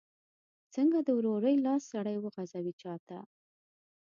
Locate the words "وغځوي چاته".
2.19-3.19